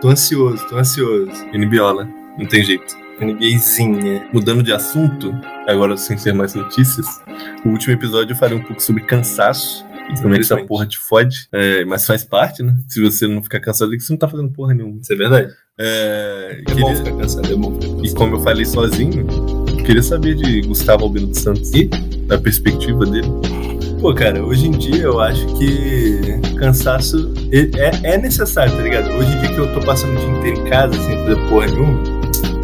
[0.00, 1.30] Tô ansioso, tô ansioso.
[1.52, 2.08] NBiola,
[2.38, 2.96] não tem jeito.
[3.20, 4.28] NBAzinha.
[4.32, 5.34] Mudando de assunto,
[5.66, 7.06] agora sem ser mais notícias,
[7.64, 9.84] o último episódio eu falei um pouco sobre cansaço.
[10.10, 11.48] E como é que essa porra te fode.
[11.52, 12.74] É, mas faz parte, né?
[12.88, 15.00] Se você não ficar cansado, é que você não tá fazendo porra nenhuma.
[15.02, 15.52] Isso é verdade.
[15.78, 18.14] É, É queria- bom ficar cansado, é bom ficar E cansado.
[18.16, 19.26] como eu falei sozinho,
[19.88, 21.86] queria saber de Gustavo Albino dos Santos E?
[22.26, 23.26] da perspectiva dele.
[24.02, 29.08] Pô, cara, hoje em dia eu acho que cansaço é, é necessário, tá ligado?
[29.12, 31.66] Hoje em dia que eu tô passando o dia inteiro em casa sem fazer porra
[31.68, 32.02] nenhuma,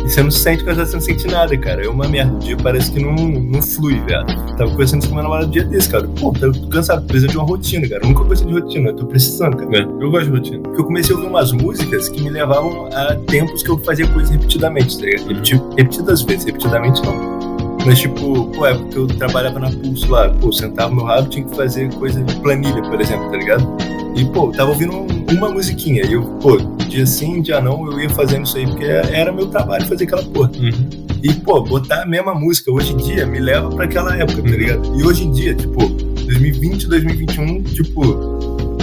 [0.04, 1.84] e você não sente cansaço, você não sente nada, cara.
[1.84, 2.34] É uma merda.
[2.34, 4.26] O dia parece que não, não flui, velho.
[4.56, 6.06] Tava conversando isso com meu namorado dia desse, cara.
[6.20, 8.02] Pô, tô cansado, preciso de uma rotina, cara.
[8.04, 9.76] Eu nunca gostei de rotina, eu tô precisando, cara.
[9.78, 10.58] É, eu gosto de rotina.
[10.60, 14.06] Porque eu comecei a ouvir umas músicas que me levavam a tempos que eu fazia
[14.08, 15.28] coisas repetidamente, tá ligado?
[15.28, 17.34] Repeti- repetidas vezes, repetidamente não.
[17.86, 21.44] Mas, tipo, pô, época que eu trabalhava na Pulso lá, pô, sentava meu rabo, tinha
[21.44, 23.66] que fazer coisa de planilha, por exemplo, tá ligado?
[24.16, 26.02] E, pô, tava ouvindo um- uma musiquinha.
[26.06, 26.56] E eu, pô,
[26.88, 30.22] dia sim, dia não, eu ia fazendo isso aí, porque era meu trabalho fazer aquela
[30.22, 30.50] porra.
[31.22, 34.48] E, pô, botar a mesma música hoje em dia me leva pra aquela época, tá
[34.48, 34.54] Uhum.
[34.56, 35.00] ligado?
[35.00, 38.02] E hoje em dia, tipo, 2020, 2021, tipo,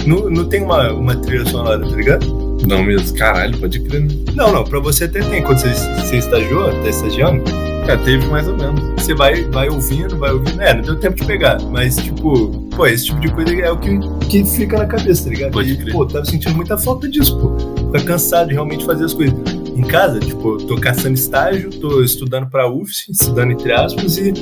[0.06, 2.42] não, não tem uma, uma trilha sonora, tá ligado?
[2.66, 4.08] Não mesmo, caralho, pode crer, né?
[4.34, 5.42] Não, não, pra você até tem.
[5.42, 5.68] Quando você,
[6.00, 7.42] você estagiou, tá estagiando,
[7.86, 8.80] Cara, teve mais ou menos.
[8.94, 10.60] você vai, vai ouvindo, vai ouvindo.
[10.60, 13.76] É, não deu tempo de pegar, mas, tipo, pô, esse tipo de coisa é o
[13.76, 15.52] que, que fica na cabeça, tá ligado?
[15.52, 15.92] Pode e, crer.
[15.92, 17.56] pô, tava sentindo muita falta disso, pô.
[17.86, 19.34] Ficar cansado de realmente fazer as coisas.
[19.74, 24.32] Em casa, tipo, tô caçando estágio, tô estudando pra UFS, estudando entre aspas, e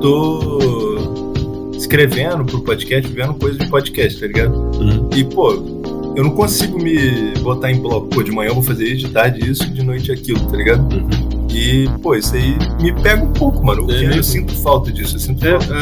[0.00, 4.54] tô escrevendo pro podcast, vendo coisa de podcast, tá ligado?
[4.54, 5.10] Uhum.
[5.14, 5.52] E, pô,
[6.16, 8.08] eu não consigo me botar em bloco.
[8.08, 10.80] Pô, de manhã eu vou fazer isso, de tarde isso, de noite aquilo, tá ligado?
[10.94, 11.25] Uhum.
[11.50, 13.90] E, pô, isso aí me pega um pouco, mano.
[13.90, 15.76] É eu sinto falta disso, eu sinto É, falta disso.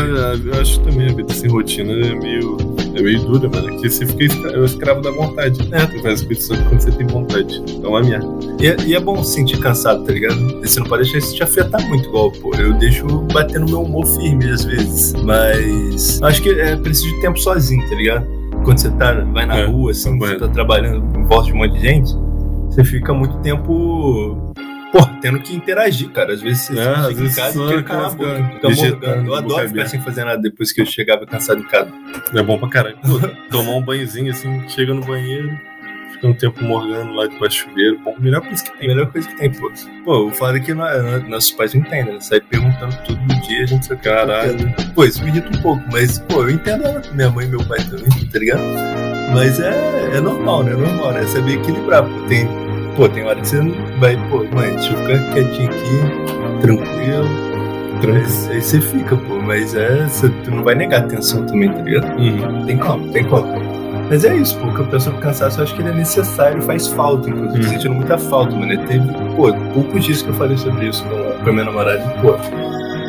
[0.53, 2.57] é, eu acho também a vida sem rotina é meio,
[2.94, 3.81] é meio dura, mano.
[3.81, 5.59] Que você fica escra- é escravo da vontade.
[5.72, 5.87] É.
[5.87, 7.62] Você faz as coisas só quando você tem vontade.
[7.83, 8.27] É uma merda.
[8.61, 10.38] E, é- e é bom se sentir cansado, tá ligado?
[10.62, 12.55] E você não pode deixar isso te afetar muito, igual, pô.
[12.55, 15.12] Eu deixo bater no meu humor firme às vezes.
[15.24, 18.27] Mas acho que é preciso de tempo sozinho, tá ligado?
[18.64, 21.57] Quando você tá, vai na É, rua, assim, você tá trabalhando em volta de um
[21.59, 22.14] monte de gente,
[22.70, 24.37] você fica muito tempo.
[24.97, 26.35] Pô, tendo que interagir, cara.
[26.35, 29.27] Às vezes você É, às em casa e quer calar a boca, fica morgando.
[29.27, 31.91] Eu adoro ficar sem fazer nada depois que eu chegava cansado em casa.
[32.33, 32.97] É bom pra caralho.
[33.03, 33.19] Pô,
[33.51, 35.51] tomar um banhozinho assim, chega no banheiro,
[36.13, 37.99] fica um tempo morgando lá debaixo do chuveiro.
[38.05, 38.89] Bom, melhor coisa que É tem.
[38.89, 39.73] melhor coisa que tem, pô.
[40.05, 42.21] Pô, o foda é que nós- nossos pais não entendem, né?
[42.21, 44.73] Sai perguntando tudo no dia, a gente quer Caralho.
[44.95, 47.65] Pô, isso me irrita um pouco, mas, pô, eu entendo ela, minha mãe e meu
[47.67, 48.63] pai também, tá ligado?
[49.35, 50.73] Mas é, é normal, né?
[50.73, 51.27] É normal, né?
[51.27, 52.11] Saber equilibrar, pô.
[52.29, 52.47] Tem,
[52.97, 53.61] pô, tem hora que você
[53.99, 57.29] vai, pô, mãe, deixa eu ficar quietinho aqui, tranquilo.
[58.07, 61.81] Mas aí você fica, pô, mas é, você tu não vai negar atenção também, tá
[61.83, 62.19] ligado?
[62.19, 62.67] Uhum.
[62.67, 63.47] Tem como, tem como.
[64.11, 66.61] Mas é isso, pô, que eu penso no cansaço, eu acho que ele é necessário,
[66.63, 67.69] faz falta, inclusive, Hum.
[67.71, 68.77] sentindo muita falta, mano.
[68.87, 72.21] Teve, pô, poucos dias que eu falei sobre isso com, com a minha namorada, e,
[72.21, 72.35] pô,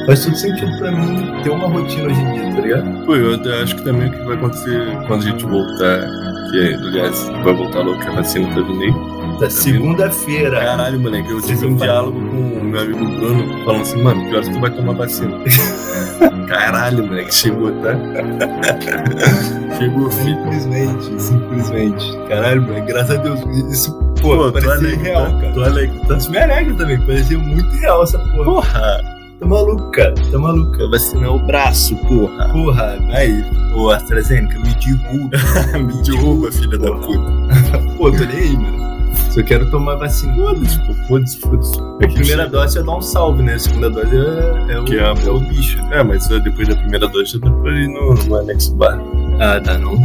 [0.06, 3.06] faz todo sentido pra mim ter uma rotina hoje em dia, tá ligado?
[3.06, 6.08] Pô, eu acho que também o que vai acontecer quando a gente voltar,
[6.52, 9.15] que aliás, vai voltar logo que a vacina tá vindo aí.
[9.40, 10.60] Da segunda-feira.
[10.60, 14.34] Caralho, moleque, eu tive um diálogo com o meu amigo Bruno, falando assim, mano, que
[14.36, 15.38] horas tu vai tomar vacina?
[16.48, 17.96] Caralho, moleque, chegou, tá?
[19.78, 20.10] chegou.
[20.12, 22.18] Simplesmente, simplesmente.
[22.30, 23.42] Caralho, mano, graças a Deus.
[23.72, 25.40] Isso, pô, Pô, parecia alegre, real, tá?
[25.42, 25.54] cara.
[25.54, 26.18] Tu alegre, tá?
[26.18, 28.46] Isso me alegra também, parecia muito real essa porra.
[28.46, 29.16] Porra!
[29.38, 30.78] Tá maluco, cara, tá maluco.
[30.78, 32.48] Vai vacinar o braço, porra.
[32.54, 33.44] Porra, aí,
[33.74, 35.38] ô AstraZeneca, me derruba.
[35.78, 37.84] Me derruba, filha da puta.
[37.98, 38.95] Pô, tô nem aí, mano.
[39.36, 40.34] Só quero tomar vacina.
[40.34, 41.78] Pô, foda-se, foda-se.
[41.80, 43.56] A primeira dose é dar um salve, né?
[43.56, 45.78] A segunda dose é, é o, Que é a- é o bicho.
[45.92, 48.98] É, mas depois da primeira dose já dá pra ir no, no anexo bar.
[49.42, 49.98] Ah, dá não?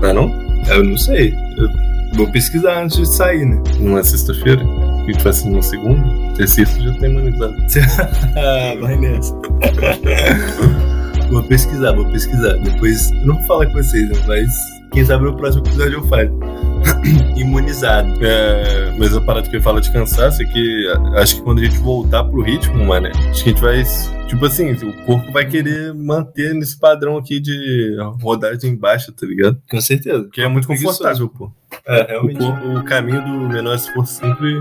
[0.00, 0.30] Tá não?
[0.68, 1.34] Eu não sei.
[1.56, 1.70] Eu
[2.14, 3.62] vou pesquisar antes de sair, né?
[3.80, 4.62] Numa sexta-feira.
[5.08, 6.34] E tu vacina na segunda.
[6.36, 7.54] Terceira já tá imunizado.
[8.36, 9.34] Ah, vai nessa.
[11.30, 12.54] vou pesquisar, vou pesquisar.
[12.58, 14.16] Depois, eu não vou falar com vocês, né?
[14.26, 14.54] Mas
[14.94, 16.40] quem sabe no próximo episódio eu falo.
[17.36, 18.12] Imunizado.
[18.24, 21.64] É, mas a parada que eu falo de cansaço é que acho que quando a
[21.64, 23.82] gente voltar pro ritmo, mano, acho que a gente vai.
[24.28, 29.60] Tipo assim, o corpo vai querer manter nesse padrão aqui de rodagem baixa, tá ligado?
[29.70, 30.22] Com certeza.
[30.24, 31.50] Porque é muito confortável, pô.
[31.86, 32.38] É, O, realmente.
[32.38, 34.60] corpo- o caminho do menor esforço sempre,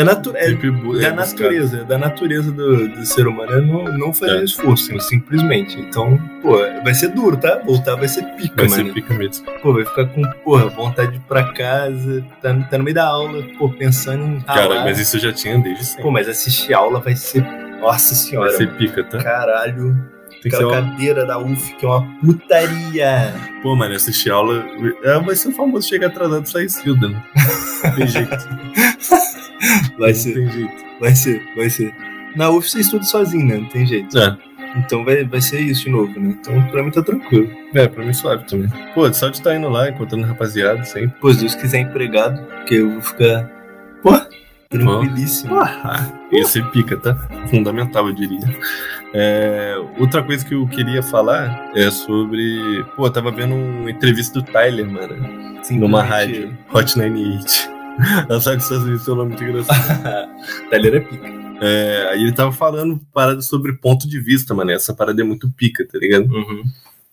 [0.00, 1.16] É, natu é da é buscado.
[1.16, 4.44] natureza, é da natureza do, do ser humano é não, não fazer É.
[4.44, 5.78] esforço, simplesmente.
[5.80, 7.60] Então, pô, vai ser duro, tá?
[7.64, 8.86] Voltar vai ser pica, Vai mano.
[8.86, 9.46] ser pica mesmo.
[9.62, 13.06] Pô, vai ficar com, porra, vontade de ir pra casa, tá, tá no meio da
[13.06, 14.84] aula, pô, pensando em Cara, ralar.
[14.84, 16.02] mas isso eu já tinha desde sempre.
[16.02, 17.42] Pô, mas assistir aula vai ser.
[17.80, 18.48] Nossa senhora.
[18.48, 19.18] Vai ser pica, tá?
[19.18, 19.96] Caralho.
[20.42, 20.90] Tem Aquela uma...
[20.90, 23.34] cadeira da UF que é uma putaria.
[23.62, 24.64] Pô, mano, assistir aula.
[25.02, 27.22] É, vai ser o famoso chegar atrasado e sair cedo, né?
[27.96, 28.36] Tem jeito.
[29.98, 30.84] Vai Não ser, tem jeito.
[31.00, 31.94] vai ser, vai ser.
[32.36, 33.56] Na UF você estuda sozinho, né?
[33.58, 34.16] Não tem jeito.
[34.18, 34.36] É.
[34.76, 36.36] Então vai, vai ser isso de novo, né?
[36.40, 37.50] Então pra mim tá tranquilo.
[37.74, 38.68] É, pra mim suave também.
[38.94, 41.18] Pô, só de estar indo lá, encontrando rapaziada, sempre.
[41.20, 43.50] Pô, se Deus quiser empregado, porque eu vou ficar.
[44.02, 44.12] Pô,
[44.68, 45.56] tranquilíssimo.
[46.30, 47.16] Isso é pica, tá?
[47.50, 48.38] Fundamental, eu diria.
[49.12, 52.84] É, outra coisa que eu queria falar é sobre.
[52.94, 55.16] Pô, eu tava vendo uma entrevista do Tyler, mano,
[55.72, 57.79] numa rádio, Hot 98.
[58.28, 60.28] Ela sabe que os Estados Unidos tem um nome muito engraçado.
[60.70, 61.40] Tyler é pica.
[61.62, 64.70] É, aí ele tava falando parada sobre ponto de vista, mano.
[64.70, 66.32] Essa parada é muito pica, tá ligado?
[66.32, 66.62] Uhum.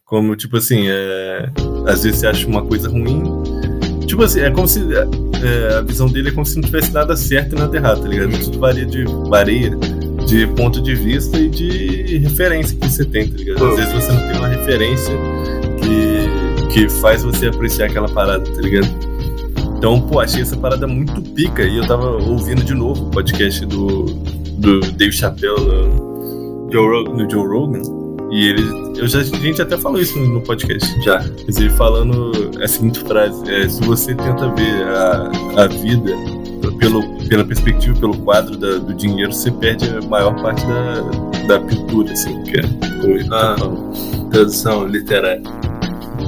[0.05, 1.51] Como, tipo assim, é,
[1.85, 3.23] às vezes você acha uma coisa ruim.
[4.05, 4.81] Tipo assim, é como se.
[4.93, 8.07] é, a visão dele é como se não tivesse nada certo e nada errado, tá
[8.07, 8.39] ligado?
[8.39, 9.71] Tudo varia de, varia
[10.25, 13.65] de ponto de vista e de referência que você tem, tá ligado?
[13.65, 15.13] Às vezes você não tem uma referência
[15.81, 19.16] que, que faz você apreciar aquela parada, tá ligado?
[19.77, 23.63] Então, pô, achei essa parada muito pica e eu tava ouvindo de novo o podcast
[23.65, 27.81] do, do Dave Chappelle no Joe, Rogan, no Joe Rogan.
[28.31, 28.61] E ele,
[28.97, 30.85] eu já, a gente até falou isso no, podcast.
[31.03, 31.23] Já.
[31.45, 36.11] Mas ele falando a seguinte frase: é, se você tenta ver a, a vida
[36.79, 41.01] pelo, pela perspectiva, pelo quadro da- do dinheiro, você perde a maior parte da,
[41.47, 42.63] da pintura, assim, que é
[42.99, 44.27] como ele tá Ah.
[44.31, 45.41] Tradução literária.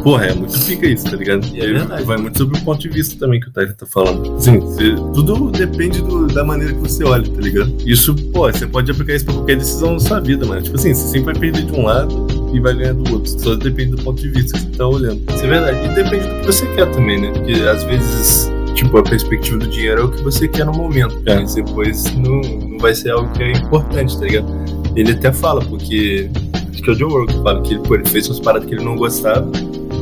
[0.04, 1.46] Porra, é muito pica isso, tá ligado?
[1.54, 2.04] E é verdade.
[2.04, 4.40] Vai muito sobre o ponto de vista também que o Tyler tá falando.
[4.42, 7.74] Sim, você- tudo depende do- da maneira que você olha, tá ligado?
[7.86, 10.62] Isso, pô, você pode aplicar isso pra qualquer decisão da sua vida, mano.
[10.62, 13.30] Tipo assim, você sempre vai perder de um lado e vai ganhar do outro.
[13.40, 15.22] Só depende do ponto de vista que você tá olhando.
[15.34, 15.86] Isso é verdade.
[15.86, 17.32] E depende do que você quer também, né?
[17.32, 21.20] Porque às vezes, tipo, a perspectiva do dinheiro é o que você quer no momento.
[21.26, 21.36] É.
[21.36, 24.48] Mas depois não, não vai ser algo que é importante, tá ligado?
[24.96, 26.30] Ele até fala, porque.
[26.72, 28.68] Acho que é o Joe Rogan que fala que ele, pô, ele fez umas paradas
[28.68, 29.52] que ele não gostava.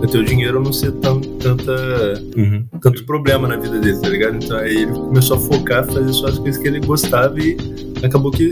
[0.04, 1.74] O dinheiro não ser tão, tanta,
[2.36, 2.64] Uhum.
[2.82, 4.36] tanto problema na vida dele, tá ligado?
[4.44, 7.58] Então aí ele começou a focar, fazer só as coisas que ele gostava e
[8.04, 8.50] acabou que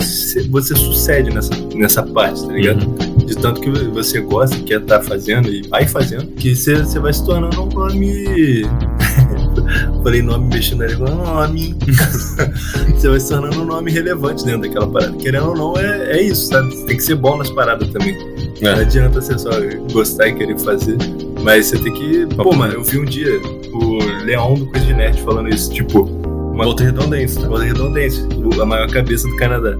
[0.49, 2.85] você sucede nessa, nessa parte, tá ligado?
[3.25, 7.13] De tanto que você gosta, quer estar fazendo e vai fazendo, que você, você vai
[7.13, 8.63] se tornando um nome.
[10.03, 11.75] Falei nome mexendo língua, nome.
[12.93, 15.13] você vai se tornando um nome relevante dentro daquela parada.
[15.17, 16.69] Querendo ou não, é, é isso, sabe?
[16.75, 18.15] Você tem que ser bom nas paradas também.
[18.61, 18.81] Não É.
[18.81, 19.49] adianta você só
[19.91, 20.97] gostar e querer fazer.
[21.45, 22.35] Mas você tem que.
[22.35, 23.39] Pô, mano, eu vi um dia
[23.71, 27.47] o Leão do Coisa de Nerd falando isso, tipo, uma Volta redondense, tá?
[27.47, 28.27] Volta Redondense,
[28.59, 29.75] a maior cabeça do Canadá.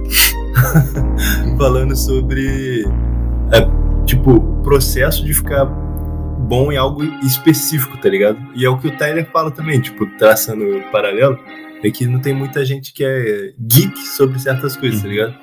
[1.58, 2.84] Falando sobre,
[3.50, 8.38] é, tipo, o processo de ficar bom em algo específico, tá ligado?
[8.54, 11.36] E é o que o Tyler fala também, tipo, traçando o paralelo,
[11.82, 15.34] é que não tem muita gente que é geek sobre certas coisas, tá ligado?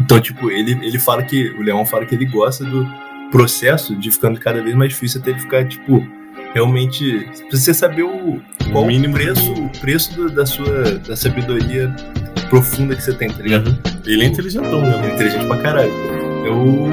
[0.00, 2.84] Então, tipo, ele, ele fala que, o Leão fala que ele gosta do
[3.30, 6.06] processo de ficando cada vez mais difícil até ele ficar, tipo,
[6.54, 8.40] realmente precisa saber o
[8.72, 11.94] qual O preço, o preço do- da sua da sabedoria
[12.48, 13.76] profunda que você tem, tá ligado?
[14.06, 15.14] Ele é inteligentão, Ele é né?
[15.14, 15.92] inteligente pra caralho.
[16.44, 16.88] É o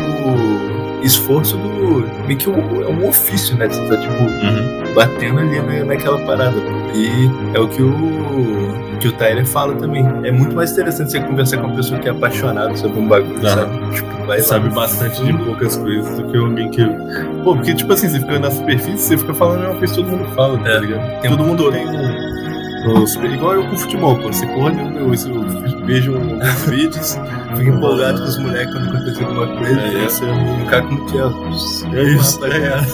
[1.03, 2.05] esforço do.
[2.27, 3.67] meio que um, é um ofício, né?
[3.69, 4.93] Você tá tipo Uhum.
[4.93, 6.57] batendo ali na, naquela parada.
[6.93, 8.97] E é o que o.
[8.99, 10.03] que o Tyler fala também.
[10.23, 13.45] É muito mais interessante você conversar com uma pessoa que é apaixonada sobre um bagulho,
[13.45, 13.55] Aham.
[13.55, 13.95] sabe?
[13.95, 16.83] Tipo, sabe bastante de poucas coisas do que alguém que.
[17.43, 20.01] Pô, porque, tipo assim, você fica na superfície, você fica falando a mesma coisa que
[20.01, 20.79] todo mundo fala, tá É.
[20.79, 21.21] ligado?
[21.21, 22.27] Tem todo mundo tem um.
[23.01, 24.27] um super- igual eu com futebol, pô.
[24.31, 25.09] Você corre, eu, eu,
[25.85, 27.19] vejo alguns vídeos.
[27.55, 29.79] Fica empolgado com os moleques quando acontecer alguma coisa.
[29.81, 31.99] É, essa é Um cara como que é.
[31.99, 32.87] É isso, Rapaziada.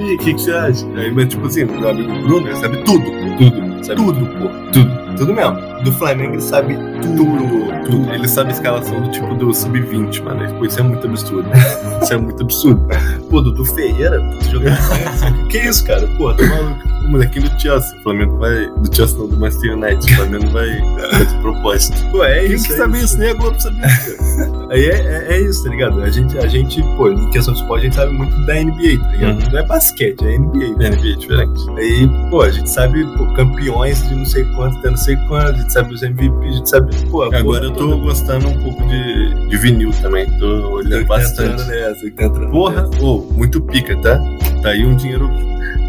[0.00, 0.86] E o que, que você acha?
[0.96, 3.04] Aí, mas, tipo assim, meu amigo Bruno, ele sabe tudo.
[3.38, 3.84] Tudo.
[3.84, 4.48] Sabe Tudo, pô.
[4.72, 5.00] Tudo.
[5.16, 5.56] Tudo mesmo.
[5.84, 8.10] Do Flamengo ele sabe Tudo, tudo.
[8.12, 10.54] Ele sabe a escalação do tipo do sub-20, mano.
[10.54, 11.48] Pô, isso é muito absurdo.
[12.02, 12.88] Isso é muito absurdo.
[13.28, 15.46] Pô, Dudu Ferreira, pô, jogando assim.
[15.48, 16.06] Que isso, cara?
[16.16, 16.88] Pô, tá maluco.
[17.04, 17.98] O molequinho do Chelsea.
[17.98, 18.66] O Flamengo vai.
[18.70, 20.12] Do Chelsea não, do Manchester United.
[20.12, 20.66] O Flamengo vai.
[20.70, 22.10] de propósito.
[22.10, 22.66] Pô, é Quem isso.
[22.66, 23.04] que é sabe isso.
[23.06, 23.18] isso?
[23.18, 23.82] Nem a Globo sabia.
[23.82, 24.50] cara.
[24.70, 26.00] Aí é, é, é isso, tá ligado?
[26.00, 29.02] A gente, a gente, pô, em questão de esporte, a gente sabe muito da NBA,
[29.02, 29.42] tá ligado?
[29.42, 29.50] Uhum.
[29.52, 30.64] Não é basquete, é NBA.
[30.84, 31.70] É, NBA é diferente.
[31.76, 35.48] Aí, pô, a gente sabe pô, campeões de não sei quanto, até não sei quanto,
[35.50, 37.96] a gente sabe os MVP, a gente sabe, pô, Agora eu tô toda.
[37.96, 40.30] gostando um pouco de, de vinil também.
[40.38, 41.64] Tô olhando bastante.
[41.64, 44.20] nessa, tá entrando Porra, ô, muito pica, tá?
[44.62, 45.28] Tá aí um dinheiro.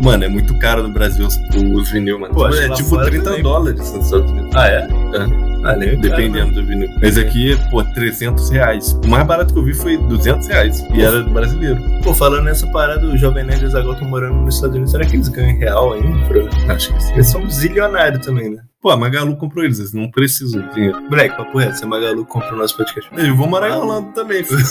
[0.01, 1.37] Mano, é muito caro no Brasil os,
[1.75, 2.33] os vinil, mano.
[2.33, 3.43] Pô, é tipo fora 30 também.
[3.43, 4.49] dólares nos Estados Unidos.
[4.55, 4.87] Ah, é?
[5.15, 6.89] Ah, nem Dependendo do vinil.
[7.01, 8.93] Mas aqui, pô, 300 reais.
[9.05, 10.85] O mais barato que eu vi foi 200 reais.
[10.93, 11.81] E era brasileiro.
[12.03, 14.91] Pô, falando nessa parada, o Jovem Nerd e Zagal estão morando nos Estados Unidos.
[14.91, 16.73] Será que eles ganham real ainda?
[16.73, 17.13] Acho que sim.
[17.13, 18.63] Eles são zilionários também, né?
[18.81, 20.99] Pô, a Magalu comprou eles, eles não precisam de dinheiro.
[21.03, 23.11] Moleque, papo reto, se a Magalu compra o nosso podcast.
[23.15, 24.65] Eu vou morar em também, filho.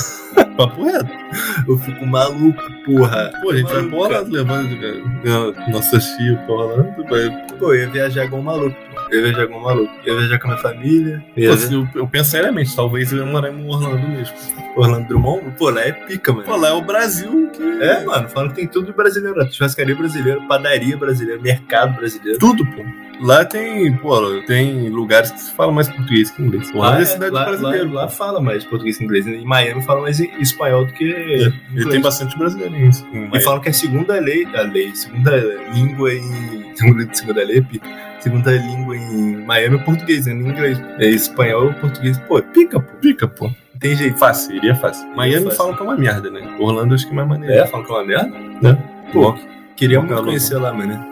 [0.57, 1.09] Papo reto.
[1.69, 3.31] Eu fico maluco, porra.
[3.41, 7.05] Pô, a gente vai pra levando cara, nossa tia pra Orlando.
[7.09, 7.47] Vai...
[7.57, 8.77] Pô, eu ia viajar igual um maluco.
[9.11, 9.93] Eu ia viajar um maluco.
[10.05, 11.25] Eu ia viajar com a minha família.
[11.35, 14.35] Pô, se eu, eu penso seriamente, talvez eu ia morar em Orlando mesmo.
[14.77, 16.45] Orlando Drummond, pô, lá é pica, mano.
[16.45, 17.63] Pô, lá é o Brasil que.
[17.63, 19.53] É, mano, falando que tem tudo de brasileiro.
[19.53, 22.39] Churrascaria brasileira, padaria brasileira, mercado brasileiro.
[22.39, 22.83] Tudo, pô.
[23.21, 26.71] Lá tem, pô, tem lugares que se fala mais português que inglês.
[26.75, 27.87] Orlando é, é, cidade lá, brasileira.
[27.87, 29.27] lá, lá fala mais português que inglês.
[29.27, 31.05] Em Miami fala mais espanhol do que.
[31.05, 31.89] Ele inglês.
[31.89, 35.37] tem bastante brasileiro em em E falam que a segunda lei, a lei, segunda
[35.75, 36.75] língua em.
[36.75, 38.10] Segunda, segunda lei é pica.
[38.21, 40.81] Segunda língua em Miami é português, é em inglês.
[40.99, 42.19] É espanhol, português.
[42.19, 42.97] Pô, é pica, pô.
[43.01, 43.51] Pica, pô.
[43.79, 44.19] Tem jeito.
[44.19, 45.09] Fácil, iria fácil.
[45.17, 45.57] Miami fácil.
[45.57, 46.57] falam que é uma merda, né?
[46.61, 47.55] Orlando acho que é mais maneiro.
[47.55, 48.79] É, falam que é uma merda?
[49.13, 49.35] Pô,
[49.81, 50.27] Queria Pô, muito calor.
[50.27, 51.03] conhecer lá, mano.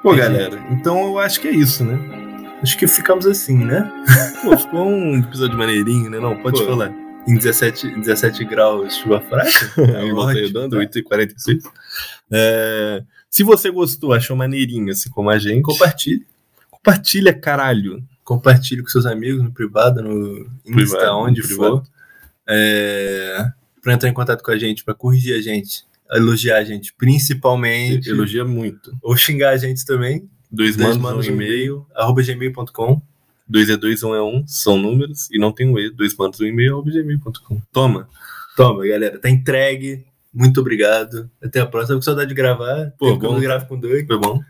[0.00, 1.98] pô, galera, então eu acho que é isso, né?
[2.62, 3.90] Acho que ficamos assim, né?
[4.44, 6.20] Pô, ficou um episódio maneirinho, né?
[6.20, 6.92] Não, pode Pô, falar.
[7.26, 9.72] Em 17, 17 graus, chuva fraca.
[9.98, 11.00] Aí voltei ótimo, dando, tá?
[11.00, 11.62] 8h46.
[12.30, 16.26] É, se você gostou, achou maneirinho, assim como a gente, Compartilhe.
[16.70, 18.02] compartilha, caralho.
[18.24, 21.82] Compartilhe com seus amigos no privado, no Insta, Privado, onde no for.
[22.46, 23.46] É,
[23.82, 28.08] pra entrar em contato com a gente, pra corrigir a gente, elogiar a gente, principalmente.
[28.08, 28.96] Elogia muito.
[29.02, 30.28] Ou xingar a gente também.
[30.50, 31.86] Dois, Dois manos, um e-mail.
[31.94, 33.00] Arroba gmail.com.
[33.46, 34.46] Dois é dois, um é um.
[34.46, 35.90] São números e não tem um E.
[35.90, 37.60] Dois manos, um e-mail, arroba gmail.com.
[37.72, 38.08] Toma.
[38.56, 39.18] Toma, galera.
[39.18, 40.04] Tá entregue.
[40.32, 41.30] Muito obrigado.
[41.42, 41.94] Até a próxima.
[41.94, 42.92] Tô com saudade de gravar.
[42.98, 43.34] Pô, bom.
[43.34, 44.06] eu gravo com dois.
[44.06, 44.40] Foi bom?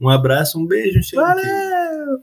[0.00, 1.00] Um abraço, um beijo.
[1.14, 2.22] Valeu!